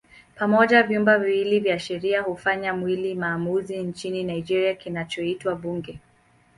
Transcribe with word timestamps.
Pamoja 0.35 0.83
vyumba 0.83 1.17
viwili 1.19 1.59
vya 1.59 1.79
sheria 1.79 2.21
hufanya 2.21 2.73
mwili 2.73 3.15
maamuzi 3.15 3.77
nchini 3.83 4.23
Nigeria 4.23 4.73
kinachoitwa 4.75 5.55
Bunge. 5.55 5.99